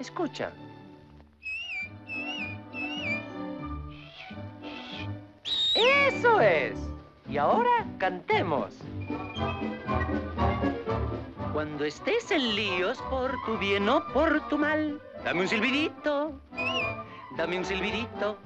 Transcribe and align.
Escucha. 0.00 0.50
Eso 5.74 6.40
es. 6.40 6.78
Y 7.28 7.36
ahora 7.36 7.86
cantemos. 7.98 8.74
Cuando 11.52 11.84
estés 11.84 12.30
en 12.30 12.56
líos 12.56 12.96
por 13.10 13.34
tu 13.44 13.58
bien 13.58 13.88
o 13.90 14.02
por 14.14 14.48
tu 14.48 14.56
mal, 14.56 14.98
dame 15.22 15.42
un 15.42 15.48
silbidito, 15.48 16.40
dame 17.36 17.58
un 17.58 17.64
silbidito. 17.66 18.38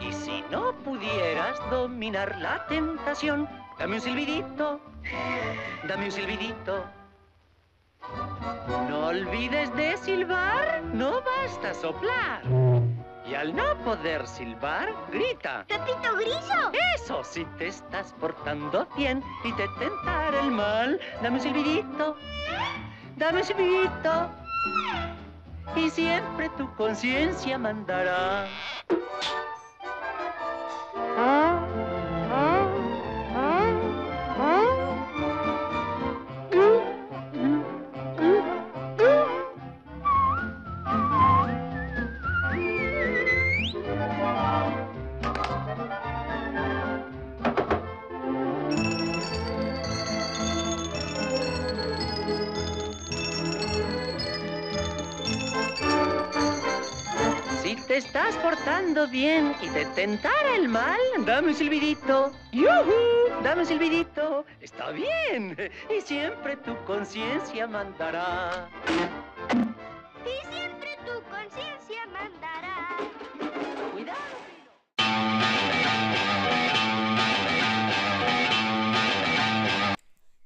Y 0.00 0.10
si 0.10 0.42
no 0.50 0.72
pudieras 0.84 1.58
dominar 1.70 2.38
la 2.38 2.66
tentación, 2.66 3.46
dame 3.78 3.96
un 3.96 4.00
silbidito, 4.00 4.80
dame 5.86 6.06
un 6.06 6.12
silbidito. 6.12 6.82
No 8.88 9.06
olvides 9.06 9.74
de 9.74 9.96
silbar, 9.96 10.82
no 10.92 11.20
basta 11.22 11.74
soplar. 11.74 12.42
Y 13.26 13.34
al 13.34 13.54
no 13.54 13.76
poder 13.84 14.26
silbar, 14.26 14.92
grita. 15.10 15.64
¡Pepito 15.68 16.16
Grillo! 16.16 16.72
Eso, 16.96 17.22
si 17.24 17.44
te 17.56 17.68
estás 17.68 18.12
portando 18.20 18.86
bien 18.96 19.22
y 19.44 19.52
te 19.52 19.66
tentara 19.78 20.40
el 20.40 20.50
mal, 20.50 21.00
dame 21.22 21.36
un 21.36 21.42
silbidito, 21.42 22.16
dame 23.16 23.38
un 23.38 23.44
silbidito. 23.44 24.30
Y 25.76 25.88
siempre 25.88 26.50
tu 26.58 26.74
conciencia 26.74 27.56
mandará. 27.58 28.46
Bien 59.12 59.54
y 59.60 59.68
te 59.68 59.84
tentara 59.94 60.56
el 60.56 60.70
mal, 60.70 60.98
dame 61.26 61.48
un 61.48 61.54
silbidito. 61.54 62.32
¡Yujú! 62.50 63.42
Dame 63.44 63.60
un 63.60 63.66
silbidito. 63.66 64.46
Está 64.58 64.90
bien. 64.90 65.54
Y 65.94 66.00
siempre 66.00 66.56
tu 66.56 66.74
conciencia 66.86 67.66
mandará. 67.66 68.70
Y 70.24 70.54
siempre 70.54 70.96
tu 71.04 71.22
conciencia 71.28 72.06
mandará. 72.10 72.96
Cuidado. 73.92 74.18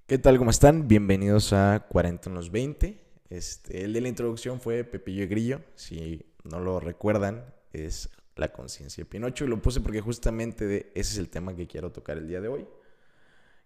¿Qué 0.09 0.19
tal? 0.19 0.39
¿Cómo 0.39 0.51
están? 0.51 0.89
Bienvenidos 0.89 1.53
a 1.53 1.87
40 1.89 2.31
en 2.31 2.35
los 2.35 2.51
20. 2.51 3.01
Este, 3.31 3.85
el 3.85 3.93
de 3.93 4.01
la 4.01 4.09
introducción 4.09 4.61
fue 4.61 4.83
Pepillo 4.83 5.23
y 5.23 5.29
Grillo. 5.29 5.61
Si 5.77 6.27
no 6.43 6.59
lo 6.59 6.81
recuerdan, 6.81 7.55
es 7.73 8.11
la 8.37 8.53
conciencia 8.53 9.03
de 9.05 9.11
Pinocho. 9.11 9.45
Y 9.45 9.49
lo 9.49 9.61
puse 9.61 9.81
porque 9.81 10.01
justamente 10.01 10.67
de- 10.67 10.93
ese 10.95 11.13
es 11.13 11.19
el 11.19 11.29
tema 11.29 11.55
que 11.57 11.67
quiero 11.67 11.91
tocar 11.93 12.19
el 12.19 12.29
día 12.29 12.41
de 12.41 12.49
hoy, 12.49 12.67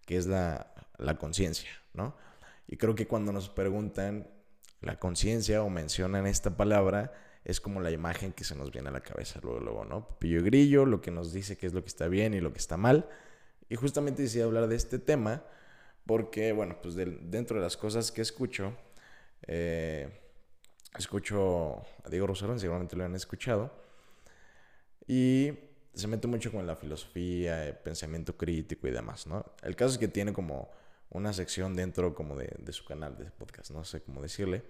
que 0.07 0.17
es 0.17 0.27
la, 0.27 0.73
la 0.99 1.19
conciencia, 1.19 1.71
¿no? 1.95 2.17
Y 2.67 2.77
creo 2.77 2.95
que 2.95 3.07
cuando 3.07 3.33
nos 3.33 3.49
preguntan 3.49 4.29
la 4.81 4.99
conciencia 4.99 5.63
o 5.63 5.69
mencionan 5.71 6.27
esta 6.27 6.57
palabra, 6.57 7.13
es 7.45 7.61
como 7.61 7.81
la 7.81 7.91
imagen 7.91 8.33
que 8.33 8.45
se 8.45 8.55
nos 8.55 8.71
viene 8.71 8.89
a 8.89 8.93
la 8.93 9.01
cabeza 9.01 9.41
luego, 9.43 9.61
luego, 9.61 9.85
¿no? 9.85 10.07
Pepillo 10.09 10.41
y 10.41 10.43
Grillo, 10.43 10.87
lo 10.87 11.01
que 11.01 11.11
nos 11.11 11.33
dice 11.33 11.57
qué 11.57 11.67
es 11.67 11.73
lo 11.73 11.83
que 11.83 11.89
está 11.89 12.07
bien 12.09 12.33
y 12.35 12.41
lo 12.41 12.53
que 12.53 12.59
está 12.59 12.77
mal. 12.77 13.09
Y 13.69 13.77
justamente 13.77 14.23
decidí 14.23 14.43
hablar 14.43 14.69
de 14.69 14.77
este 14.77 14.99
tema 14.99 15.43
porque, 16.07 16.53
bueno, 16.53 16.77
pues 16.83 16.95
del- 16.95 17.31
dentro 17.31 17.57
de 17.57 17.63
las 17.63 17.77
cosas 17.77 18.13
que 18.13 18.21
escucho, 18.23 18.75
eh, 19.47 20.09
escucho 20.99 21.83
a 22.05 22.09
Diego 22.11 22.27
Rosarín, 22.27 22.59
seguramente 22.59 22.97
lo 22.97 23.05
han 23.05 23.15
escuchado, 23.15 23.73
y 25.11 25.59
se 25.93 26.07
mete 26.07 26.29
mucho 26.29 26.53
con 26.53 26.69
la 26.69 26.77
filosofía, 26.77 27.67
el 27.67 27.75
pensamiento 27.75 28.37
crítico 28.37 28.87
y 28.87 28.93
demás, 28.93 29.27
¿no? 29.27 29.45
El 29.61 29.75
caso 29.75 29.95
es 29.95 29.99
que 29.99 30.07
tiene 30.07 30.33
como 30.33 30.71
una 31.09 31.33
sección 31.33 31.75
dentro 31.75 32.15
como 32.15 32.37
de, 32.37 32.55
de 32.61 32.73
su 32.73 32.85
canal 32.85 33.19
de 33.19 33.25
podcast, 33.25 33.73
no 33.73 33.83
sé 33.83 34.03
cómo 34.03 34.23
decirle, 34.23 34.63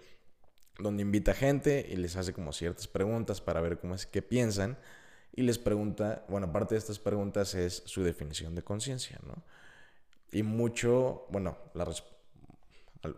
donde 0.79 1.03
invita 1.03 1.35
gente 1.35 1.87
y 1.91 1.97
les 1.97 2.17
hace 2.17 2.33
como 2.33 2.55
ciertas 2.55 2.89
preguntas 2.89 3.43
para 3.43 3.61
ver 3.61 3.79
cómo 3.81 3.95
es 3.95 4.07
que 4.07 4.23
piensan 4.23 4.79
y 5.37 5.43
les 5.43 5.59
pregunta, 5.59 6.25
bueno, 6.31 6.47
aparte 6.47 6.75
de 6.75 6.79
estas 6.79 6.99
preguntas 6.99 7.55
es 7.55 7.83
su 7.85 8.03
definición 8.03 8.55
de 8.55 8.63
conciencia, 8.63 9.21
¿no? 9.27 9.43
Y 10.33 10.43
mucho, 10.43 11.27
bueno, 11.29 11.59
la 11.75 11.85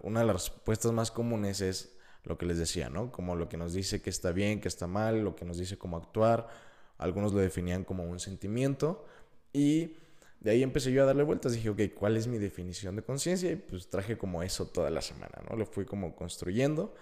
una 0.03 0.21
de 0.21 0.27
las 0.27 0.51
respuestas 0.51 0.91
más 0.91 1.13
comunes 1.13 1.61
es 1.61 1.97
lo 2.25 2.37
que 2.37 2.47
les 2.47 2.59
decía, 2.59 2.91
¿no? 2.91 3.13
Como 3.13 3.37
lo 3.37 3.49
que 3.49 3.57
nos 3.57 3.75
dice 3.75 4.03
que 4.03 4.11
está 4.11 4.33
bien, 4.33 4.61
que 4.61 4.67
está 4.67 4.89
mal, 4.89 5.23
lo 5.23 5.37
que 5.37 5.45
nos 5.45 5.59
dice 5.59 5.79
cómo 5.79 5.97
actuar. 5.97 6.72
Algunos 7.03 7.33
lo 7.33 7.41
definían 7.41 7.85
como 7.85 8.05
un 8.05 8.21
sentimiento. 8.21 9.05
Y 9.53 9.97
de 10.41 10.51
ahí 10.51 10.63
empecé 10.63 10.93
yo 10.93 11.03
a 11.03 11.07
darle 11.07 11.23
vueltas. 11.23 11.53
Dije, 11.53 11.71
ok, 11.71 11.81
¿cuál 11.95 12.17
es 12.17 12.27
mi 12.27 12.39
definición 12.39 12.97
de 12.97 13.03
conciencia? 13.03 13.51
Y 13.51 13.57
pues 13.57 13.89
traje 13.89 14.17
como 14.17 14.43
eso 14.43 14.67
toda 14.67 14.91
la 14.91 15.03
semana, 15.03 15.43
¿no? 15.49 15.57
Lo 15.57 15.67
fui 15.67 15.85
como 15.85 16.17
construyendo. 16.17 16.95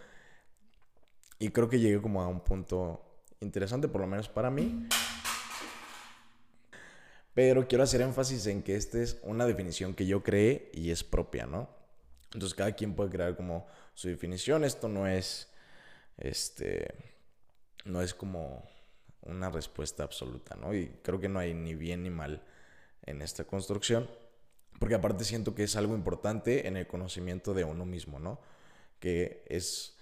Y 1.38 1.50
creo 1.50 1.68
que 1.68 1.78
llegué 1.78 2.00
como 2.02 2.22
a 2.22 2.28
un 2.28 2.40
punto 2.40 3.02
interesante, 3.40 3.88
por 3.88 4.00
lo 4.00 4.06
menos 4.06 4.28
para 4.28 4.50
mí. 4.50 4.88
Pero 7.32 7.66
quiero 7.68 7.84
hacer 7.84 8.02
énfasis 8.02 8.46
en 8.46 8.62
que 8.62 8.76
esta 8.76 9.00
es 9.00 9.18
una 9.22 9.46
definición 9.46 9.94
que 9.94 10.06
yo 10.06 10.22
creé 10.22 10.70
y 10.74 10.90
es 10.90 11.04
propia, 11.04 11.46
¿no? 11.46 11.70
Entonces 12.34 12.54
cada 12.54 12.72
quien 12.72 12.94
puede 12.94 13.10
crear 13.10 13.36
como 13.36 13.66
su 13.94 14.08
definición. 14.08 14.64
Esto 14.64 14.88
no 14.88 15.06
es, 15.06 15.48
este, 16.18 16.94
no 17.84 18.02
es 18.02 18.14
como 18.14 18.68
una 19.22 19.50
respuesta 19.50 20.02
absoluta, 20.02 20.56
¿no? 20.56 20.74
Y 20.74 20.88
creo 21.02 21.20
que 21.20 21.28
no 21.28 21.38
hay 21.38 21.54
ni 21.54 21.74
bien 21.74 22.02
ni 22.02 22.10
mal 22.10 22.42
en 23.04 23.22
esta 23.22 23.44
construcción. 23.44 24.08
Porque 24.78 24.94
aparte 24.94 25.24
siento 25.24 25.54
que 25.54 25.64
es 25.64 25.76
algo 25.76 25.94
importante 25.94 26.66
en 26.66 26.76
el 26.76 26.86
conocimiento 26.86 27.52
de 27.52 27.64
uno 27.64 27.84
mismo, 27.84 28.18
¿no? 28.18 28.40
Que 28.98 29.44
es, 29.46 29.96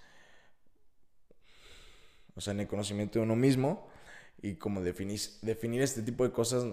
o 2.35 2.41
sea, 2.41 2.51
en 2.51 2.61
el 2.61 2.67
conocimiento 2.67 3.19
de 3.19 3.25
uno 3.25 3.35
mismo 3.35 3.89
y 4.41 4.55
como 4.55 4.81
definir, 4.81 5.19
definir 5.41 5.81
este 5.81 6.01
tipo 6.01 6.23
de 6.23 6.31
cosas 6.31 6.65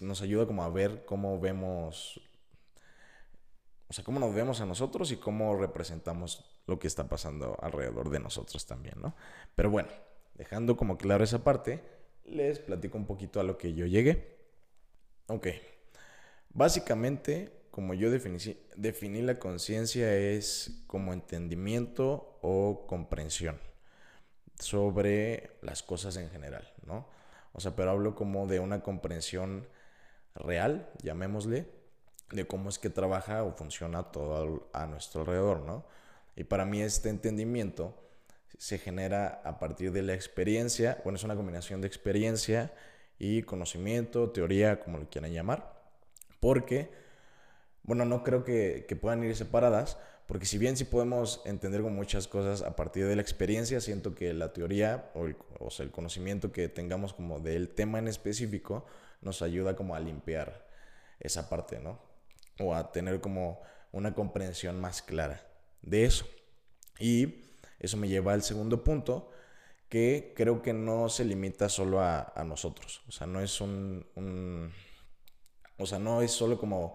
nos 0.00 0.22
ayuda 0.22 0.46
como 0.46 0.64
a 0.64 0.68
ver 0.68 1.04
cómo 1.04 1.38
vemos, 1.38 2.20
o 3.88 3.92
sea, 3.92 4.04
cómo 4.04 4.18
nos 4.18 4.34
vemos 4.34 4.60
a 4.60 4.66
nosotros 4.66 5.12
y 5.12 5.16
cómo 5.16 5.56
representamos 5.56 6.44
lo 6.66 6.78
que 6.80 6.88
está 6.88 7.08
pasando 7.08 7.56
alrededor 7.62 8.10
de 8.10 8.18
nosotros 8.18 8.66
también, 8.66 8.94
¿no? 9.00 9.14
Pero 9.54 9.70
bueno, 9.70 9.90
dejando 10.40 10.74
como 10.74 10.96
claro 10.96 11.22
esa 11.22 11.44
parte, 11.44 11.82
les 12.24 12.60
platico 12.60 12.96
un 12.96 13.04
poquito 13.04 13.40
a 13.40 13.42
lo 13.42 13.58
que 13.58 13.74
yo 13.74 13.84
llegué. 13.84 14.38
Ok, 15.26 15.48
básicamente, 16.48 17.52
como 17.70 17.92
yo 17.92 18.10
definí, 18.10 18.38
definí 18.74 19.20
la 19.20 19.38
conciencia 19.38 20.16
es 20.16 20.82
como 20.86 21.12
entendimiento 21.12 22.38
o 22.40 22.86
comprensión 22.86 23.60
sobre 24.58 25.58
las 25.60 25.82
cosas 25.82 26.16
en 26.16 26.30
general, 26.30 26.72
¿no? 26.86 27.06
O 27.52 27.60
sea, 27.60 27.76
pero 27.76 27.90
hablo 27.90 28.14
como 28.14 28.46
de 28.46 28.60
una 28.60 28.82
comprensión 28.82 29.68
real, 30.34 30.90
llamémosle, 31.02 31.66
de 32.30 32.46
cómo 32.46 32.70
es 32.70 32.78
que 32.78 32.88
trabaja 32.88 33.44
o 33.44 33.52
funciona 33.52 34.04
todo 34.04 34.70
a 34.72 34.86
nuestro 34.86 35.20
alrededor, 35.20 35.60
¿no? 35.60 35.84
Y 36.34 36.44
para 36.44 36.64
mí 36.64 36.80
este 36.80 37.10
entendimiento 37.10 37.94
se 38.58 38.78
genera 38.78 39.40
a 39.44 39.58
partir 39.58 39.92
de 39.92 40.02
la 40.02 40.14
experiencia, 40.14 41.00
bueno, 41.04 41.16
es 41.16 41.24
una 41.24 41.36
combinación 41.36 41.80
de 41.80 41.86
experiencia 41.86 42.72
y 43.18 43.42
conocimiento, 43.42 44.30
teoría, 44.30 44.80
como 44.80 44.98
lo 44.98 45.08
quieran 45.08 45.32
llamar, 45.32 45.80
porque, 46.40 46.90
bueno, 47.82 48.04
no 48.04 48.22
creo 48.22 48.44
que, 48.44 48.86
que 48.88 48.96
puedan 48.96 49.22
ir 49.24 49.36
separadas, 49.36 49.98
porque 50.26 50.46
si 50.46 50.58
bien 50.58 50.76
sí 50.76 50.84
podemos 50.84 51.42
entender 51.44 51.82
como 51.82 51.96
muchas 51.96 52.28
cosas 52.28 52.62
a 52.62 52.76
partir 52.76 53.06
de 53.06 53.16
la 53.16 53.22
experiencia, 53.22 53.80
siento 53.80 54.14
que 54.14 54.32
la 54.32 54.52
teoría 54.52 55.10
o, 55.14 55.26
el, 55.26 55.36
o 55.58 55.70
sea, 55.70 55.84
el 55.84 55.90
conocimiento 55.90 56.52
que 56.52 56.68
tengamos 56.68 57.12
como 57.12 57.40
del 57.40 57.70
tema 57.70 57.98
en 57.98 58.06
específico 58.06 58.86
nos 59.22 59.42
ayuda 59.42 59.74
como 59.74 59.94
a 59.94 60.00
limpiar 60.00 60.66
esa 61.18 61.48
parte, 61.48 61.80
¿no? 61.80 62.00
O 62.58 62.74
a 62.74 62.92
tener 62.92 63.20
como 63.20 63.60
una 63.92 64.14
comprensión 64.14 64.80
más 64.80 65.02
clara 65.02 65.42
de 65.82 66.04
eso. 66.04 66.26
Y 66.98 67.49
eso 67.80 67.96
me 67.96 68.08
lleva 68.08 68.32
al 68.32 68.42
segundo 68.42 68.84
punto, 68.84 69.30
que 69.88 70.32
creo 70.36 70.62
que 70.62 70.72
no 70.72 71.08
se 71.08 71.24
limita 71.24 71.68
solo 71.68 72.00
a, 72.00 72.32
nosotros. 72.46 73.02
O 73.08 73.12
sea, 73.12 73.26
no 73.26 73.40
es 73.40 73.60
un, 73.60 74.72
O 75.78 75.86
sea, 75.86 75.98
no 75.98 76.22
es 76.22 76.30
solo 76.30 76.58
como 76.58 76.94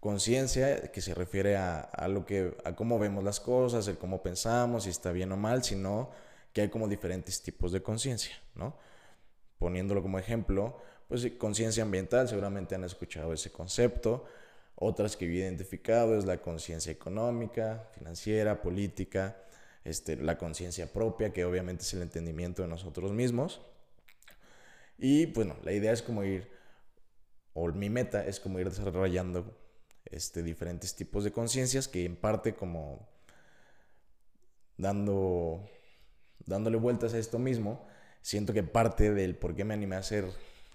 conciencia 0.00 0.92
que 0.92 1.00
se 1.00 1.14
refiere 1.14 1.56
a, 1.56 1.80
a, 1.80 2.08
lo 2.08 2.24
que, 2.24 2.56
a 2.64 2.74
cómo 2.74 2.98
vemos 2.98 3.24
las 3.24 3.40
cosas, 3.40 3.88
el 3.88 3.98
cómo 3.98 4.22
pensamos, 4.22 4.84
si 4.84 4.90
está 4.90 5.12
bien 5.12 5.32
o 5.32 5.36
mal, 5.36 5.64
sino 5.64 6.10
que 6.52 6.62
hay 6.62 6.68
como 6.70 6.88
diferentes 6.88 7.42
tipos 7.42 7.72
de 7.72 7.82
conciencia, 7.82 8.36
¿no? 8.54 8.76
Poniéndolo 9.58 10.02
como 10.02 10.18
ejemplo, 10.18 10.80
pues 11.08 11.26
conciencia 11.38 11.82
ambiental, 11.82 12.28
seguramente 12.28 12.74
han 12.74 12.84
escuchado 12.84 13.32
ese 13.32 13.52
concepto. 13.52 14.24
Otras 14.74 15.16
que 15.16 15.26
he 15.26 15.28
identificado 15.28 16.16
es 16.18 16.24
la 16.24 16.38
conciencia 16.38 16.92
económica, 16.92 17.88
financiera, 17.92 18.60
política, 18.60 19.36
este, 19.86 20.16
la 20.16 20.36
conciencia 20.36 20.92
propia, 20.92 21.32
que 21.32 21.44
obviamente 21.44 21.84
es 21.84 21.94
el 21.94 22.02
entendimiento 22.02 22.62
de 22.62 22.68
nosotros 22.68 23.12
mismos. 23.12 23.60
Y 24.98 25.26
bueno, 25.26 25.56
la 25.62 25.72
idea 25.72 25.92
es 25.92 26.02
como 26.02 26.24
ir, 26.24 26.50
o 27.54 27.68
mi 27.68 27.88
meta 27.88 28.26
es 28.26 28.40
como 28.40 28.58
ir 28.58 28.68
desarrollando 28.68 29.56
este, 30.06 30.42
diferentes 30.42 30.96
tipos 30.96 31.22
de 31.22 31.30
conciencias 31.30 31.86
que 31.86 32.04
en 32.04 32.16
parte 32.16 32.54
como 32.56 33.08
dando, 34.76 35.68
dándole 36.44 36.78
vueltas 36.78 37.14
a 37.14 37.18
esto 37.18 37.38
mismo, 37.38 37.86
siento 38.22 38.52
que 38.52 38.64
parte 38.64 39.12
del 39.12 39.36
por 39.36 39.54
qué 39.54 39.64
me 39.64 39.74
animé 39.74 39.94
a 39.94 40.00
hacer 40.00 40.24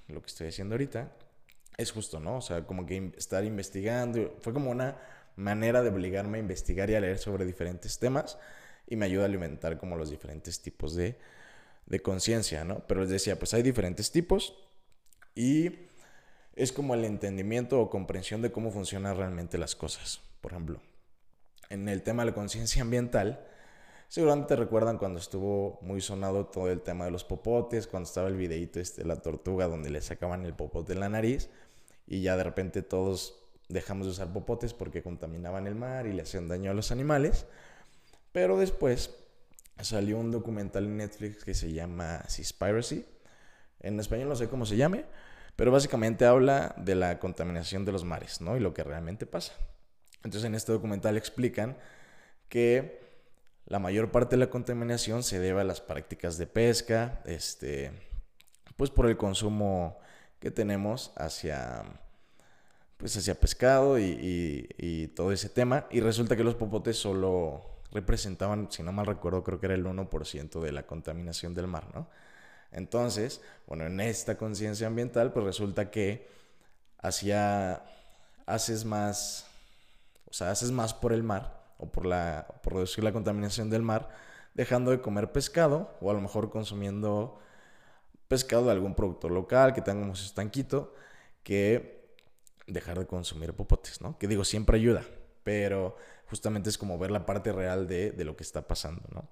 lo 0.07 0.21
que 0.21 0.27
estoy 0.27 0.47
haciendo 0.47 0.75
ahorita 0.75 1.11
es 1.77 1.91
justo, 1.91 2.21
¿no? 2.21 2.37
O 2.37 2.41
sea, 2.41 2.65
como 2.65 2.85
que 2.85 3.11
estar 3.17 3.43
investigando, 3.43 4.37
fue 4.39 4.53
como 4.53 4.71
una 4.71 4.97
manera 5.35 5.81
de 5.81 5.89
obligarme 5.89 6.37
a 6.37 6.41
investigar 6.41 6.89
y 6.89 6.95
a 6.95 7.01
leer 7.01 7.17
sobre 7.17 7.45
diferentes 7.45 7.99
temas 7.99 8.37
y 8.87 8.95
me 8.95 9.05
ayuda 9.05 9.23
a 9.23 9.25
alimentar 9.27 9.77
como 9.77 9.95
los 9.95 10.09
diferentes 10.09 10.61
tipos 10.61 10.95
de, 10.95 11.17
de 11.85 12.01
conciencia, 12.01 12.63
¿no? 12.63 12.85
Pero 12.87 13.01
les 13.01 13.09
decía, 13.09 13.37
pues 13.39 13.53
hay 13.53 13.63
diferentes 13.63 14.11
tipos 14.11 14.55
y 15.35 15.71
es 16.55 16.71
como 16.71 16.93
el 16.93 17.05
entendimiento 17.05 17.79
o 17.79 17.89
comprensión 17.89 18.41
de 18.41 18.51
cómo 18.51 18.71
funcionan 18.71 19.15
realmente 19.15 19.57
las 19.57 19.75
cosas. 19.75 20.21
Por 20.41 20.51
ejemplo, 20.51 20.81
en 21.69 21.87
el 21.87 22.03
tema 22.03 22.23
de 22.23 22.31
la 22.31 22.35
conciencia 22.35 22.81
ambiental, 22.81 23.45
seguramente 24.09 24.55
recuerdan 24.55 24.97
cuando 24.97 25.19
estuvo 25.19 25.79
muy 25.81 26.01
sonado 26.01 26.47
todo 26.47 26.69
el 26.69 26.81
tema 26.81 27.05
de 27.05 27.11
los 27.11 27.23
popotes, 27.23 27.87
cuando 27.87 28.07
estaba 28.07 28.27
el 28.27 28.35
videíto 28.35 28.79
este 28.79 29.03
de 29.03 29.07
la 29.07 29.21
tortuga 29.21 29.67
donde 29.67 29.89
le 29.89 30.01
sacaban 30.01 30.45
el 30.45 30.53
popote 30.53 30.93
de 30.93 30.99
la 30.99 31.09
nariz 31.09 31.49
y 32.05 32.21
ya 32.21 32.35
de 32.35 32.43
repente 32.43 32.81
todos 32.81 33.41
dejamos 33.69 34.05
de 34.05 34.11
usar 34.11 34.33
popotes 34.33 34.73
porque 34.73 35.01
contaminaban 35.01 35.65
el 35.65 35.75
mar 35.75 36.07
y 36.07 36.13
le 36.13 36.23
hacían 36.23 36.49
daño 36.49 36.71
a 36.71 36.73
los 36.73 36.91
animales. 36.91 37.45
Pero 38.31 38.57
después 38.57 39.11
salió 39.81 40.17
un 40.17 40.31
documental 40.31 40.85
en 40.85 40.97
Netflix 40.97 41.43
que 41.43 41.53
se 41.53 41.73
llama 41.73 42.23
Seaspiracy. 42.27 43.05
En 43.79 43.99
español 43.99 44.29
no 44.29 44.35
sé 44.35 44.47
cómo 44.47 44.65
se 44.65 44.77
llame, 44.77 45.05
pero 45.55 45.71
básicamente 45.71 46.25
habla 46.25 46.75
de 46.77 46.95
la 46.95 47.19
contaminación 47.19 47.83
de 47.85 47.91
los 47.91 48.03
mares, 48.05 48.41
¿no? 48.41 48.55
Y 48.55 48.59
lo 48.59 48.73
que 48.73 48.83
realmente 48.83 49.25
pasa. 49.25 49.53
Entonces 50.23 50.43
en 50.45 50.55
este 50.55 50.71
documental 50.71 51.17
explican 51.17 51.77
que 52.47 53.01
la 53.65 53.79
mayor 53.79 54.11
parte 54.11 54.35
de 54.35 54.39
la 54.39 54.49
contaminación 54.49 55.23
se 55.23 55.39
debe 55.39 55.61
a 55.61 55.63
las 55.63 55.81
prácticas 55.81 56.37
de 56.37 56.47
pesca, 56.47 57.21
este, 57.25 57.91
pues 58.75 58.89
por 58.89 59.07
el 59.07 59.17
consumo 59.17 59.99
que 60.39 60.51
tenemos 60.51 61.13
hacia, 61.15 61.83
pues 62.97 63.15
hacia 63.15 63.39
pescado 63.39 63.97
y, 63.97 64.67
y, 64.77 65.07
todo 65.09 65.31
ese 65.31 65.49
tema. 65.49 65.87
Y 65.89 66.01
resulta 66.01 66.35
que 66.35 66.43
los 66.43 66.55
popotes 66.55 66.97
solo 66.97 67.70
representaban, 67.91 68.71
si 68.71 68.83
no 68.83 68.91
mal 68.91 69.05
recuerdo, 69.05 69.43
creo 69.43 69.59
que 69.59 69.67
era 69.67 69.75
el 69.75 69.85
1% 69.85 70.61
de 70.61 70.71
la 70.71 70.83
contaminación 70.83 71.53
del 71.53 71.67
mar, 71.67 71.87
¿no? 71.93 72.07
Entonces, 72.71 73.41
bueno, 73.67 73.85
en 73.85 73.99
esta 73.99 74.37
conciencia 74.37 74.87
ambiental, 74.87 75.33
pues 75.33 75.45
resulta 75.45 75.91
que 75.91 76.27
hacía, 76.99 77.83
haces 78.45 78.85
más, 78.85 79.47
o 80.29 80.33
sea, 80.33 80.51
haces 80.51 80.71
más 80.71 80.93
por 80.93 81.11
el 81.11 81.23
mar 81.23 81.61
o 81.77 81.91
por, 81.91 82.05
la, 82.05 82.47
por 82.63 82.73
reducir 82.73 83.03
la 83.03 83.11
contaminación 83.11 83.69
del 83.69 83.81
mar, 83.81 84.09
dejando 84.53 84.91
de 84.91 85.01
comer 85.01 85.31
pescado 85.31 85.97
o 85.99 86.11
a 86.11 86.13
lo 86.13 86.21
mejor 86.21 86.49
consumiendo 86.49 87.39
pescado 88.27 88.65
de 88.65 88.71
algún 88.71 88.95
productor 88.95 89.31
local 89.31 89.73
que 89.73 89.81
tengamos 89.81 90.23
estanquito, 90.23 90.93
que 91.43 92.15
dejar 92.67 92.99
de 92.99 93.05
consumir 93.05 93.53
popotes, 93.53 93.99
¿no? 93.99 94.17
Que 94.17 94.27
digo, 94.27 94.45
siempre 94.45 94.77
ayuda, 94.77 95.03
pero 95.43 95.95
justamente 96.27 96.69
es 96.69 96.77
como 96.77 96.97
ver 96.97 97.11
la 97.11 97.25
parte 97.25 97.51
real 97.51 97.87
de, 97.87 98.11
de 98.11 98.25
lo 98.25 98.35
que 98.35 98.43
está 98.43 98.67
pasando, 98.67 99.03
¿no? 99.13 99.27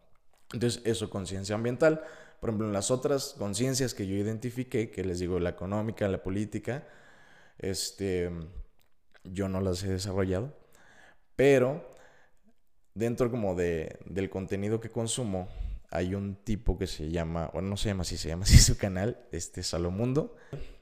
Entonces, 0.54 0.82
eso, 0.86 1.10
conciencia 1.10 1.56
ambiental. 1.56 2.02
Por 2.40 2.50
ejemplo, 2.50 2.68
en 2.68 2.74
las 2.74 2.92
otras 2.92 3.36
conciencias 3.38 3.94
que 3.94 4.08
yo 4.08 4.16
identifiqué, 4.16 4.90
que 4.90 5.04
les 5.04 5.20
digo, 5.20 5.40
la 5.40 5.50
económica, 5.50 6.08
la 6.08 6.24
política, 6.24 6.88
este, 7.60 8.32
yo 9.24 9.50
no 9.50 9.62
las 9.62 9.84
he 9.84 9.90
desarrollado, 9.90 10.54
pero 11.36 11.96
dentro 12.94 13.30
como 13.30 13.56
de, 13.56 14.00
del 14.06 14.30
contenido 14.30 14.80
que 14.80 14.90
consumo, 14.90 15.50
hay 15.92 16.16
un 16.16 16.36
tipo 16.36 16.78
que 16.78 16.88
se 16.88 17.10
llama, 17.10 17.50
o 17.54 17.62
no 17.62 17.76
se 17.76 17.90
llama 17.90 18.02
así, 18.04 18.18
se 18.18 18.30
llama 18.30 18.44
así 18.44 18.58
su 18.58 18.78
canal, 18.78 19.26
este 19.32 19.64
Salomundo. 19.64 20.36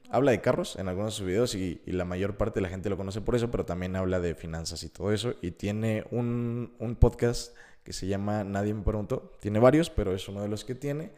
Habla 0.09 0.31
de 0.31 0.41
carros 0.41 0.77
en 0.77 0.87
algunos 0.87 1.13
de 1.13 1.17
sus 1.17 1.25
videos 1.25 1.55
y, 1.55 1.81
la 1.85 2.05
mayor 2.05 2.37
parte 2.37 2.59
de 2.59 2.61
la 2.61 2.69
gente 2.69 2.89
lo 2.89 2.97
conoce 2.97 3.21
por 3.21 3.35
eso, 3.35 3.51
pero 3.51 3.65
también 3.65 3.95
habla 3.95 4.19
de 4.19 4.35
finanzas 4.35 4.83
y 4.83 4.89
todo 4.89 5.11
eso. 5.11 5.33
Y 5.41 5.51
tiene 5.51 6.05
un, 6.11 6.75
un 6.79 6.95
podcast 6.95 7.55
que 7.83 7.93
se 7.93 8.07
llama 8.07 8.43
Nadie 8.43 8.73
me 8.73 8.83
preguntó. 8.83 9.37
Tiene 9.39 9.59
varios, 9.59 9.89
pero 9.89 10.13
es 10.13 10.27
uno 10.27 10.41
de 10.41 10.47
los 10.47 10.63
que 10.63 10.75
tiene. 10.75 11.11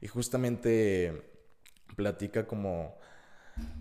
Y 0.00 0.08
justamente 0.08 1.22
platica 1.96 2.46
como 2.46 2.96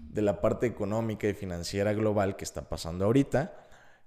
de 0.10 0.22
la 0.22 0.42
parte 0.42 0.66
económica 0.66 1.28
y 1.28 1.34
financiera 1.34 1.94
global 1.94 2.36
que 2.36 2.46
está 2.46 2.70
pasando 2.70 3.06
ahorita 3.06 3.54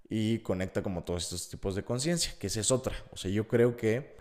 y 0.08 0.38
conecta 0.38 0.82
como 0.82 1.04
todos 1.04 1.24
estos 1.24 1.48
tipos 1.48 1.74
de 1.74 1.84
conciencia, 1.84 2.32
que 2.38 2.46
esa 2.46 2.60
es 2.60 2.70
otra. 2.70 2.94
O 3.12 3.16
sea, 3.16 3.30
yo 3.30 3.46
creo 3.46 3.76
que 3.76 4.16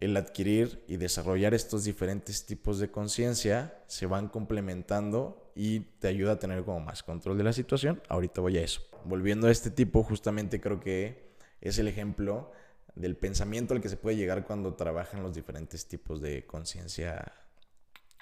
el 0.00 0.16
adquirir 0.16 0.84
y 0.86 0.96
desarrollar 0.96 1.54
estos 1.54 1.84
diferentes 1.84 2.46
tipos 2.46 2.78
de 2.78 2.90
conciencia 2.90 3.82
se 3.88 4.06
van 4.06 4.28
complementando 4.28 5.50
y 5.54 5.80
te 5.80 6.08
ayuda 6.08 6.32
a 6.32 6.38
tener 6.38 6.64
como 6.64 6.80
más 6.80 7.02
control 7.02 7.36
de 7.36 7.44
la 7.44 7.52
situación. 7.52 8.00
Ahorita 8.08 8.40
voy 8.40 8.58
a 8.58 8.62
eso. 8.62 8.82
Volviendo 9.04 9.48
a 9.48 9.50
este 9.50 9.70
tipo, 9.70 10.04
justamente 10.04 10.60
creo 10.60 10.78
que 10.78 11.32
es 11.60 11.78
el 11.78 11.88
ejemplo 11.88 12.52
del 12.94 13.16
pensamiento 13.16 13.74
al 13.74 13.80
que 13.80 13.88
se 13.88 13.96
puede 13.96 14.16
llegar 14.16 14.44
cuando 14.46 14.74
trabajan 14.74 15.22
los 15.22 15.34
diferentes 15.34 15.86
tipos 15.86 16.20
de 16.20 16.46
conciencia 16.46 17.32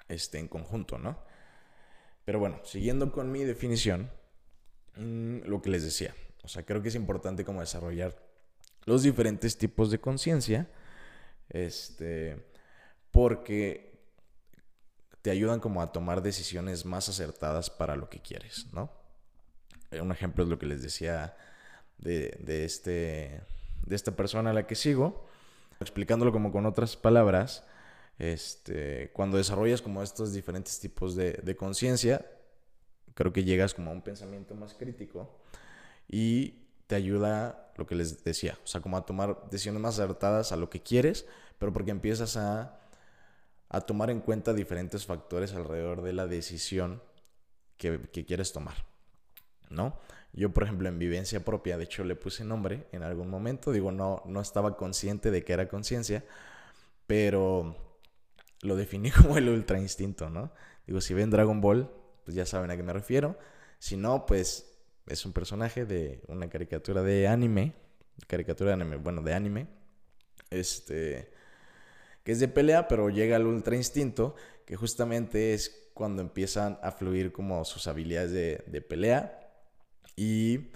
este, 0.09 0.39
en 0.39 0.49
conjunto, 0.49 0.99
¿no? 0.99 1.19
Pero 2.25 2.39
bueno, 2.39 2.61
siguiendo 2.65 3.13
con 3.13 3.31
mi 3.31 3.45
definición, 3.45 4.11
mm, 4.97 5.41
lo 5.45 5.63
que 5.63 5.71
les 5.71 5.85
decía, 5.85 6.15
o 6.43 6.49
sea, 6.49 6.65
creo 6.65 6.83
que 6.83 6.89
es 6.89 6.95
importante 6.95 7.45
como 7.45 7.61
desarrollar 7.61 8.17
los 8.85 9.03
diferentes 9.03 9.59
tipos 9.59 9.91
de 9.91 9.99
conciencia 9.99 10.69
este, 11.49 12.47
porque 13.11 13.99
te 15.23 15.31
ayudan 15.31 15.61
como 15.61 15.83
a 15.83 15.93
tomar 15.93 16.23
decisiones 16.23 16.85
más 16.85 17.09
acertadas 17.09 17.71
para 17.71 17.97
lo 17.97 18.09
que 18.09 18.21
quieres, 18.21 18.67
¿no? 18.73 18.91
Eh, 19.91 20.01
un 20.01 20.13
ejemplo 20.13 20.45
es 20.45 20.51
lo 20.51 20.59
que 20.59 20.67
les 20.67 20.83
decía 20.83 21.37
de, 21.99 22.39
de, 22.41 22.65
este, 22.65 23.43
de 23.85 23.97
esta 23.97 24.13
persona 24.13 24.51
a 24.51 24.53
la 24.53 24.67
que 24.67 24.75
sigo, 24.75 25.27
explicándolo 25.81 26.33
como 26.33 26.53
con 26.53 26.67
otras 26.67 26.97
palabras, 26.97 27.65
este, 28.19 29.11
cuando 29.13 29.37
desarrollas 29.37 29.83
como 29.83 30.03
estos 30.03 30.33
diferentes 30.33 30.79
tipos 30.81 31.17
de, 31.17 31.33
de 31.33 31.57
conciencia, 31.57 32.25
creo 33.15 33.33
que 33.33 33.45
llegas 33.45 33.75
como 33.75 33.91
a 33.91 33.95
un 33.95 34.03
pensamiento 34.03 34.55
más 34.55 34.75
crítico 34.75 35.41
y 36.09 36.66
te 36.87 36.95
ayuda, 36.95 37.73
lo 37.77 37.87
que 37.87 37.95
les 37.95 38.23
decía, 38.25 38.59
o 38.63 38.67
sea, 38.67 38.81
como 38.81 38.97
a 38.97 39.05
tomar 39.05 39.49
decisiones 39.51 39.81
más 39.81 39.99
acertadas 39.99 40.53
a 40.53 40.57
lo 40.57 40.71
que 40.71 40.83
quieres, 40.83 41.27
pero 41.59 41.73
porque 41.73 41.91
empiezas 41.91 42.37
a, 42.37 42.81
a 43.69 43.81
tomar 43.83 44.11
en 44.11 44.21
cuenta 44.21 44.55
diferentes 44.55 45.07
factores 45.07 45.55
alrededor 45.55 46.03
de 46.03 46.13
la 46.13 46.27
decisión 46.27 47.03
que, 47.77 48.01
que 48.13 48.25
quieres 48.25 48.53
tomar, 48.53 48.87
¿no? 49.69 49.99
Yo, 50.33 50.53
por 50.53 50.65
ejemplo, 50.65 50.89
en 50.89 50.99
vivencia 50.99 51.45
propia, 51.45 51.79
de 51.79 51.85
hecho, 51.85 52.05
le 52.05 52.15
puse 52.15 52.45
nombre 52.45 52.87
en 52.93 53.03
algún 53.03 53.31
momento, 53.31 53.73
digo, 53.73 53.91
no, 53.91 54.23
no 54.27 54.41
estaba 54.41 54.77
consciente 54.77 55.31
de 55.31 55.45
que 55.45 55.55
era 55.55 55.69
conciencia, 55.69 56.25
pero 57.07 57.75
lo 58.63 58.77
definí 58.77 59.11
como 59.13 59.39
el 59.39 59.49
ultra 59.49 59.81
instinto, 59.81 60.29
¿no? 60.29 60.53
Digo, 60.87 61.01
si 61.01 61.15
ven 61.15 61.31
Dragon 61.31 61.61
Ball, 61.61 61.91
pues 62.25 62.35
ya 62.35 62.45
saben 62.47 62.71
a 62.71 62.77
qué 62.77 62.83
me 62.83 62.93
refiero. 62.93 63.39
Si 63.79 63.97
no, 63.97 64.27
pues 64.27 64.76
es 65.07 65.25
un 65.25 65.33
personaje 65.33 65.85
de 65.85 66.23
una 66.29 66.49
caricatura 66.49 67.03
de 67.03 67.29
anime, 67.29 67.75
caricatura 68.27 68.71
de 68.71 68.75
anime, 68.75 68.97
bueno, 68.97 69.23
de 69.23 69.35
anime, 69.35 69.67
este, 70.51 71.31
que 72.25 72.33
es 72.33 72.41
de 72.41 72.49
pelea, 72.49 72.89
pero 72.89 73.09
llega 73.11 73.37
al 73.37 73.47
ultra 73.47 73.77
instinto, 73.77 74.35
que 74.65 74.77
justamente 74.77 75.55
es 75.55 75.91
cuando 75.95 76.23
empiezan 76.23 76.79
a 76.83 76.93
fluir 76.93 77.33
como 77.33 77.65
sus 77.65 77.87
habilidades 77.87 78.33
de, 78.33 78.65
de 78.67 78.83
pelea 78.83 79.41
y 80.17 80.73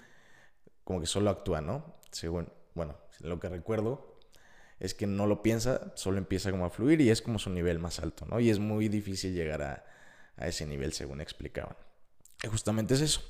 como 0.83 0.99
que 0.99 1.07
solo 1.07 1.29
actúa, 1.29 1.61
¿no? 1.61 1.95
Según, 2.11 2.51
bueno, 2.73 2.97
lo 3.19 3.39
que 3.39 3.49
recuerdo 3.49 4.17
es 4.79 4.95
que 4.95 5.05
no 5.07 5.27
lo 5.27 5.43
piensa, 5.43 5.93
solo 5.95 6.17
empieza 6.17 6.51
como 6.51 6.65
a 6.65 6.69
fluir 6.69 7.01
y 7.01 7.11
es 7.11 7.21
como 7.21 7.37
su 7.37 7.49
nivel 7.49 7.79
más 7.79 7.99
alto, 7.99 8.25
¿no? 8.25 8.39
Y 8.39 8.49
es 8.49 8.59
muy 8.59 8.87
difícil 8.87 9.33
llegar 9.33 9.61
a, 9.61 9.85
a 10.37 10.47
ese 10.47 10.65
nivel, 10.65 10.93
según 10.93 11.21
explicaban. 11.21 11.75
Y 12.43 12.47
justamente 12.47 12.95
es 12.95 13.01
eso. 13.01 13.21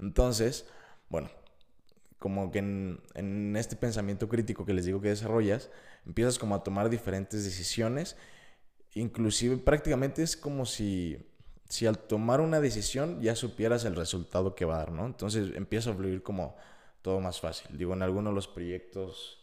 Entonces, 0.00 0.66
bueno, 1.08 1.30
como 2.18 2.50
que 2.50 2.58
en, 2.58 3.00
en 3.14 3.56
este 3.56 3.76
pensamiento 3.76 4.28
crítico 4.28 4.66
que 4.66 4.74
les 4.74 4.84
digo 4.84 5.00
que 5.00 5.08
desarrollas, 5.08 5.70
empiezas 6.06 6.38
como 6.38 6.54
a 6.54 6.62
tomar 6.62 6.90
diferentes 6.90 7.44
decisiones. 7.44 8.16
Inclusive 8.94 9.56
prácticamente 9.56 10.22
es 10.22 10.36
como 10.36 10.66
si, 10.66 11.18
si 11.68 11.86
al 11.86 11.98
tomar 11.98 12.40
una 12.40 12.60
decisión 12.60 13.20
ya 13.20 13.36
supieras 13.36 13.84
el 13.84 13.96
resultado 13.96 14.54
que 14.54 14.64
va 14.64 14.76
a 14.76 14.78
dar, 14.78 14.92
¿no? 14.92 15.06
Entonces 15.06 15.54
empieza 15.54 15.90
a 15.90 15.94
fluir 15.94 16.22
como 16.22 16.56
todo 17.02 17.20
más 17.20 17.40
fácil. 17.40 17.76
Digo, 17.76 17.94
en 17.94 18.02
algunos 18.02 18.32
de 18.32 18.34
los 18.34 18.48
proyectos, 18.48 19.38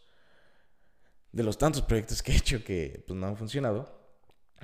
de 1.32 1.42
los 1.42 1.58
tantos 1.58 1.82
proyectos 1.82 2.22
que 2.22 2.32
he 2.32 2.36
hecho 2.36 2.62
que 2.62 3.02
pues, 3.06 3.18
no 3.18 3.26
han 3.26 3.36
funcionado, 3.36 3.98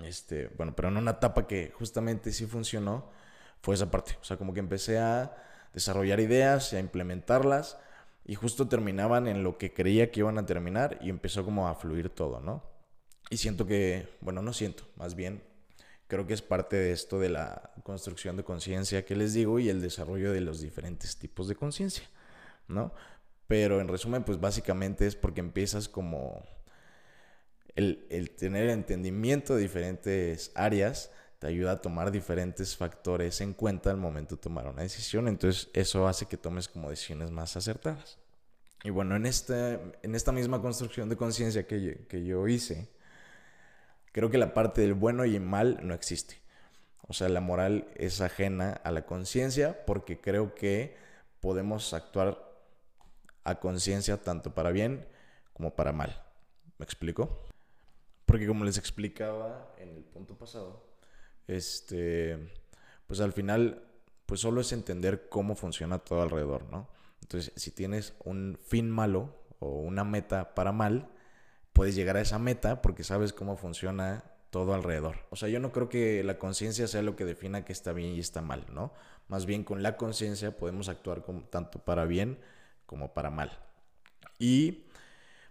este, 0.02 0.48
bueno, 0.56 0.74
pero 0.74 0.88
en 0.88 0.96
una 0.96 1.12
etapa 1.12 1.46
que 1.46 1.72
justamente 1.76 2.32
sí 2.32 2.46
funcionó, 2.46 3.10
fue 3.60 3.74
esa 3.74 3.90
parte. 3.90 4.16
O 4.20 4.24
sea, 4.24 4.36
como 4.36 4.52
que 4.52 4.60
empecé 4.60 4.98
a 4.98 5.34
desarrollar 5.74 6.20
ideas 6.20 6.72
y 6.72 6.76
a 6.76 6.80
implementarlas 6.80 7.76
y 8.24 8.36
justo 8.36 8.68
terminaban 8.68 9.26
en 9.26 9.42
lo 9.42 9.58
que 9.58 9.74
creía 9.74 10.10
que 10.10 10.20
iban 10.20 10.38
a 10.38 10.46
terminar 10.46 10.98
y 11.02 11.10
empezó 11.10 11.44
como 11.44 11.68
a 11.68 11.74
fluir 11.74 12.08
todo, 12.08 12.40
¿no? 12.40 12.62
Y 13.28 13.36
siento 13.36 13.66
que, 13.66 14.08
bueno, 14.20 14.40
no 14.40 14.52
siento, 14.52 14.84
más 14.96 15.14
bien 15.14 15.42
creo 16.06 16.26
que 16.26 16.34
es 16.34 16.42
parte 16.42 16.76
de 16.76 16.92
esto 16.92 17.18
de 17.18 17.28
la 17.28 17.72
construcción 17.82 18.36
de 18.36 18.44
conciencia 18.44 19.04
que 19.04 19.16
les 19.16 19.32
digo 19.32 19.58
y 19.58 19.68
el 19.68 19.80
desarrollo 19.80 20.32
de 20.32 20.40
los 20.40 20.60
diferentes 20.60 21.16
tipos 21.16 21.48
de 21.48 21.56
conciencia, 21.56 22.04
¿no? 22.68 22.92
Pero 23.46 23.80
en 23.80 23.88
resumen, 23.88 24.24
pues 24.24 24.40
básicamente 24.40 25.06
es 25.06 25.16
porque 25.16 25.40
empiezas 25.40 25.88
como 25.88 26.42
el, 27.74 28.06
el 28.10 28.30
tener 28.30 28.68
entendimiento 28.68 29.56
de 29.56 29.62
diferentes 29.62 30.52
áreas 30.54 31.10
te 31.44 31.48
ayuda 31.48 31.72
a 31.72 31.82
tomar 31.82 32.10
diferentes 32.10 32.74
factores 32.74 33.42
en 33.42 33.52
cuenta 33.52 33.90
al 33.90 33.98
momento 33.98 34.36
de 34.36 34.40
tomar 34.40 34.66
una 34.66 34.80
decisión. 34.80 35.28
Entonces 35.28 35.68
eso 35.74 36.08
hace 36.08 36.24
que 36.24 36.38
tomes 36.38 36.68
como 36.68 36.88
decisiones 36.88 37.30
más 37.30 37.54
acertadas. 37.54 38.18
Y 38.82 38.88
bueno, 38.88 39.14
en, 39.14 39.26
este, 39.26 39.78
en 40.02 40.14
esta 40.14 40.32
misma 40.32 40.62
construcción 40.62 41.10
de 41.10 41.18
conciencia 41.18 41.66
que, 41.66 42.06
que 42.08 42.24
yo 42.24 42.48
hice, 42.48 42.88
creo 44.12 44.30
que 44.30 44.38
la 44.38 44.54
parte 44.54 44.80
del 44.80 44.94
bueno 44.94 45.26
y 45.26 45.36
el 45.36 45.42
mal 45.42 45.80
no 45.82 45.92
existe. 45.92 46.40
O 47.08 47.12
sea, 47.12 47.28
la 47.28 47.42
moral 47.42 47.88
es 47.94 48.22
ajena 48.22 48.80
a 48.82 48.90
la 48.90 49.04
conciencia 49.04 49.84
porque 49.84 50.22
creo 50.22 50.54
que 50.54 50.96
podemos 51.40 51.92
actuar 51.92 52.38
a 53.44 53.60
conciencia 53.60 54.16
tanto 54.22 54.54
para 54.54 54.70
bien 54.70 55.06
como 55.52 55.76
para 55.76 55.92
mal. 55.92 56.24
¿Me 56.78 56.84
explico? 56.84 57.44
Porque 58.24 58.46
como 58.46 58.64
les 58.64 58.78
explicaba 58.78 59.74
en 59.76 59.90
el 59.90 60.04
punto 60.04 60.38
pasado, 60.38 60.93
este, 61.46 62.38
pues 63.06 63.20
al 63.20 63.32
final, 63.32 63.82
pues 64.26 64.40
solo 64.40 64.60
es 64.60 64.72
entender 64.72 65.28
cómo 65.28 65.56
funciona 65.56 65.98
todo 65.98 66.22
alrededor, 66.22 66.64
¿no? 66.70 66.88
Entonces, 67.22 67.52
si 67.56 67.70
tienes 67.70 68.14
un 68.24 68.58
fin 68.66 68.90
malo 68.90 69.34
o 69.58 69.80
una 69.80 70.04
meta 70.04 70.54
para 70.54 70.72
mal, 70.72 71.08
puedes 71.72 71.94
llegar 71.94 72.16
a 72.16 72.20
esa 72.20 72.38
meta 72.38 72.82
porque 72.82 73.04
sabes 73.04 73.32
cómo 73.32 73.56
funciona 73.56 74.24
todo 74.50 74.74
alrededor. 74.74 75.16
O 75.30 75.36
sea, 75.36 75.48
yo 75.48 75.58
no 75.58 75.72
creo 75.72 75.88
que 75.88 76.22
la 76.22 76.38
conciencia 76.38 76.86
sea 76.86 77.02
lo 77.02 77.16
que 77.16 77.24
defina 77.24 77.64
que 77.64 77.72
está 77.72 77.92
bien 77.92 78.12
y 78.12 78.20
está 78.20 78.40
mal, 78.40 78.66
¿no? 78.72 78.92
Más 79.26 79.46
bien 79.46 79.64
con 79.64 79.82
la 79.82 79.96
conciencia 79.96 80.56
podemos 80.56 80.88
actuar 80.88 81.24
tanto 81.50 81.80
para 81.80 82.04
bien 82.04 82.38
como 82.86 83.14
para 83.14 83.30
mal. 83.30 83.58
Y 84.38 84.84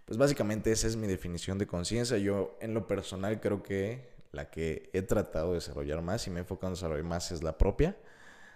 pues 0.06 0.16
básicamente 0.18 0.72
esa 0.72 0.86
es 0.86 0.96
mi 0.96 1.06
definición 1.06 1.58
de 1.58 1.66
conciencia. 1.66 2.16
Yo 2.18 2.56
en 2.60 2.72
lo 2.72 2.86
personal 2.86 3.40
creo 3.40 3.62
que 3.62 4.13
la 4.34 4.50
que 4.50 4.90
he 4.92 5.02
tratado 5.02 5.48
de 5.48 5.54
desarrollar 5.54 6.02
más 6.02 6.26
y 6.26 6.30
me 6.30 6.38
he 6.38 6.40
enfocado 6.40 6.68
en 6.68 6.74
desarrollar 6.74 7.04
más 7.04 7.30
es 7.32 7.42
la 7.42 7.56
propia. 7.56 7.96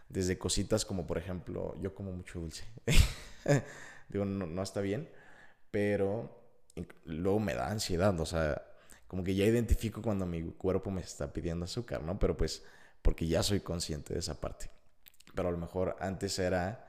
Desde 0.09 0.39
cositas 0.39 0.85
como, 0.85 1.07
por 1.07 1.19
ejemplo, 1.19 1.77
yo 1.81 1.95
como 1.95 2.13
mucho 2.13 2.41
dulce. 2.41 2.65
Digo, 4.09 4.25
no, 4.25 4.63
está 4.63 4.81
bien, 4.81 5.09
pero 5.71 6.31
luego 7.05 7.41
me 7.41 7.55
da 7.55 7.71
ansiedad. 7.71 8.19
O 8.19 8.27
sea, 8.27 8.63
como 9.07 9.23
que 9.23 9.35
ya 9.35 9.45
identifico 9.45 10.03
cuando 10.03 10.27
mi 10.27 10.43
cuerpo 10.53 10.91
me 10.91 11.03
está 11.03 11.33
pidiendo 11.33 11.65
azúcar, 11.65 12.03
¿no? 12.03 12.19
Pero 12.19 12.37
pues, 12.37 12.65
porque 13.03 13.27
ya 13.27 13.43
soy 13.43 13.61
consciente 13.61 14.15
de 14.15 14.21
esa 14.21 14.41
parte. 14.41 14.71
Pero 15.35 15.49
a 15.49 15.53
lo 15.53 15.59
mejor 15.59 15.97
antes 16.01 16.39
era, 16.39 16.87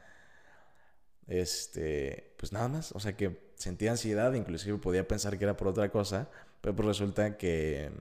este, 1.27 2.33
pues 2.37 2.53
nada 2.53 2.69
más. 2.69 2.93
O 2.93 2.99
sea, 2.99 3.17
que 3.17 3.51
sentía 3.55 3.91
ansiedad, 3.91 4.33
inclusive 4.33 4.77
podía 4.77 5.07
pensar 5.07 5.37
que 5.37 5.43
era 5.43 5.57
por 5.57 5.67
otra 5.67 5.91
cosa, 5.91 6.29
pero 6.61 6.75
pues 6.75 6.87
resulta 6.87 7.37
que 7.37 7.91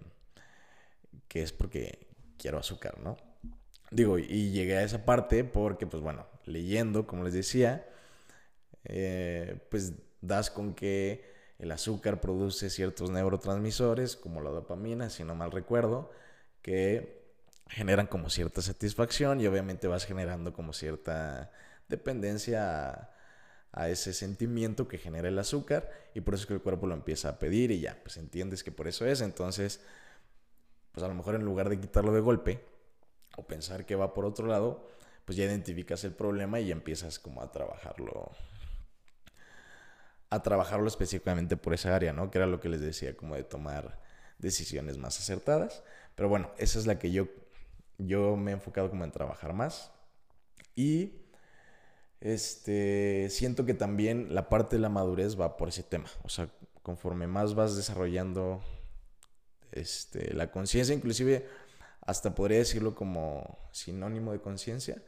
que 1.28 1.42
es 1.42 1.52
porque 1.52 2.08
quiero 2.38 2.58
azúcar, 2.58 2.98
¿no? 3.00 3.16
Digo, 3.90 4.18
y 4.18 4.50
llegué 4.50 4.76
a 4.76 4.82
esa 4.82 5.04
parte 5.04 5.44
porque, 5.44 5.86
pues 5.86 6.02
bueno, 6.02 6.26
leyendo, 6.44 7.06
como 7.06 7.24
les 7.24 7.32
decía, 7.32 7.86
eh, 8.84 9.58
pues 9.70 9.92
das 10.20 10.50
con 10.50 10.74
que 10.74 11.24
el 11.58 11.72
azúcar 11.72 12.20
produce 12.20 12.70
ciertos 12.70 13.10
neurotransmisores, 13.10 14.16
como 14.16 14.40
la 14.40 14.50
dopamina, 14.50 15.10
si 15.10 15.24
no 15.24 15.34
mal 15.34 15.50
recuerdo, 15.50 16.10
que 16.62 17.18
generan 17.68 18.06
como 18.06 18.30
cierta 18.30 18.62
satisfacción 18.62 19.40
y 19.40 19.46
obviamente 19.46 19.88
vas 19.88 20.06
generando 20.06 20.52
como 20.52 20.72
cierta 20.72 21.50
dependencia 21.88 22.90
a, 22.90 23.10
a, 23.72 23.88
ese 23.88 24.12
sentimiento 24.12 24.88
que 24.88 24.98
genera 24.98 25.28
el 25.28 25.38
azúcar 25.38 25.90
y 26.14 26.20
por 26.20 26.34
eso 26.34 26.42
es 26.42 26.46
que 26.46 26.54
el 26.54 26.62
cuerpo 26.62 26.86
lo 26.86 26.94
empieza 26.94 27.30
a 27.30 27.38
pedir 27.38 27.70
y 27.70 27.80
ya, 27.80 27.98
pues 28.02 28.16
entiendes 28.16 28.62
que 28.64 28.72
por 28.72 28.88
eso 28.88 29.06
es, 29.06 29.20
entonces 29.20 29.80
pues 30.98 31.04
a 31.04 31.08
lo 31.08 31.14
mejor 31.14 31.36
en 31.36 31.44
lugar 31.44 31.68
de 31.68 31.78
quitarlo 31.78 32.12
de 32.12 32.18
golpe 32.18 32.60
o 33.36 33.46
pensar 33.46 33.86
que 33.86 33.94
va 33.94 34.14
por 34.14 34.24
otro 34.24 34.48
lado, 34.48 34.88
pues 35.24 35.38
ya 35.38 35.44
identificas 35.44 36.02
el 36.02 36.10
problema 36.10 36.58
y 36.58 36.72
empiezas 36.72 37.20
como 37.20 37.40
a 37.40 37.52
trabajarlo 37.52 38.32
a 40.28 40.42
trabajarlo 40.42 40.88
específicamente 40.88 41.56
por 41.56 41.72
esa 41.72 41.94
área, 41.94 42.12
¿no? 42.12 42.32
Que 42.32 42.38
era 42.38 42.48
lo 42.48 42.58
que 42.58 42.68
les 42.68 42.80
decía, 42.80 43.16
como 43.16 43.36
de 43.36 43.44
tomar 43.44 44.00
decisiones 44.38 44.98
más 44.98 45.20
acertadas. 45.20 45.84
Pero 46.16 46.28
bueno, 46.28 46.50
esa 46.58 46.80
es 46.80 46.86
la 46.86 46.98
que 46.98 47.12
yo, 47.12 47.28
yo 47.98 48.36
me 48.36 48.50
he 48.50 48.54
enfocado 48.54 48.90
como 48.90 49.04
en 49.04 49.12
trabajar 49.12 49.52
más. 49.52 49.92
Y 50.74 51.12
este, 52.20 53.30
siento 53.30 53.64
que 53.64 53.74
también 53.74 54.34
la 54.34 54.48
parte 54.48 54.74
de 54.74 54.82
la 54.82 54.88
madurez 54.88 55.40
va 55.40 55.56
por 55.56 55.68
ese 55.68 55.84
tema. 55.84 56.08
O 56.24 56.28
sea, 56.28 56.48
conforme 56.82 57.28
más 57.28 57.54
vas 57.54 57.76
desarrollando 57.76 58.60
este, 59.72 60.34
la 60.34 60.50
conciencia, 60.50 60.94
inclusive 60.94 61.46
hasta 62.00 62.34
podría 62.34 62.58
decirlo 62.58 62.94
como 62.94 63.58
sinónimo 63.72 64.32
de 64.32 64.40
conciencia, 64.40 65.02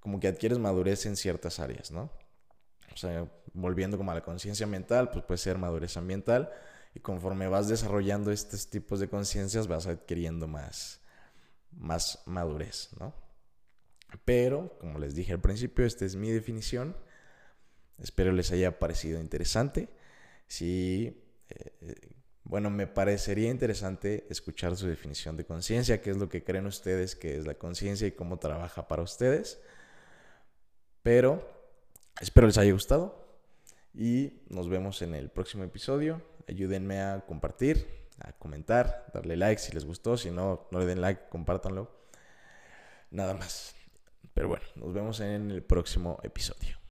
como 0.00 0.20
que 0.20 0.28
adquieres 0.28 0.58
madurez 0.58 1.06
en 1.06 1.16
ciertas 1.16 1.60
áreas, 1.60 1.90
¿no? 1.90 2.10
O 2.92 2.96
sea, 2.96 3.30
volviendo 3.52 3.96
como 3.96 4.10
a 4.10 4.14
la 4.14 4.22
conciencia 4.22 4.66
mental, 4.66 5.10
pues 5.10 5.24
puede 5.24 5.38
ser 5.38 5.58
madurez 5.58 5.96
ambiental 5.96 6.50
y 6.94 7.00
conforme 7.00 7.48
vas 7.48 7.68
desarrollando 7.68 8.30
estos 8.30 8.68
tipos 8.68 9.00
de 9.00 9.08
conciencias 9.08 9.66
vas 9.66 9.86
adquiriendo 9.86 10.46
más, 10.46 11.00
más 11.72 12.22
madurez, 12.26 12.90
¿no? 12.98 13.14
Pero, 14.24 14.76
como 14.78 14.98
les 14.98 15.14
dije 15.14 15.32
al 15.32 15.40
principio, 15.40 15.84
esta 15.84 16.04
es 16.04 16.14
mi 16.14 16.30
definición. 16.30 16.96
Espero 17.98 18.32
les 18.32 18.52
haya 18.52 18.78
parecido 18.78 19.20
interesante. 19.20 19.88
Si 20.46 21.24
eh, 21.48 22.14
bueno, 22.44 22.68
me 22.68 22.86
parecería 22.86 23.50
interesante 23.50 24.26
escuchar 24.28 24.76
su 24.76 24.86
definición 24.86 25.36
de 25.36 25.46
conciencia, 25.46 26.02
qué 26.02 26.10
es 26.10 26.18
lo 26.18 26.28
que 26.28 26.44
creen 26.44 26.66
ustedes 26.66 27.16
que 27.16 27.38
es 27.38 27.46
la 27.46 27.54
conciencia 27.54 28.06
y 28.06 28.12
cómo 28.12 28.38
trabaja 28.38 28.86
para 28.86 29.02
ustedes. 29.02 29.60
Pero 31.02 31.42
espero 32.20 32.46
les 32.46 32.58
haya 32.58 32.72
gustado 32.72 33.24
y 33.94 34.42
nos 34.48 34.68
vemos 34.68 35.00
en 35.02 35.14
el 35.14 35.30
próximo 35.30 35.64
episodio. 35.64 36.22
Ayúdenme 36.46 37.00
a 37.00 37.24
compartir, 37.26 37.86
a 38.18 38.32
comentar, 38.32 39.06
darle 39.14 39.36
like 39.36 39.60
si 39.60 39.72
les 39.72 39.86
gustó, 39.86 40.18
si 40.18 40.30
no, 40.30 40.68
no 40.70 40.78
le 40.78 40.86
den 40.86 41.00
like, 41.00 41.28
compártanlo. 41.30 41.90
Nada 43.10 43.34
más. 43.34 43.74
Pero 44.34 44.48
bueno, 44.48 44.64
nos 44.74 44.92
vemos 44.92 45.20
en 45.20 45.50
el 45.50 45.62
próximo 45.62 46.18
episodio. 46.22 46.78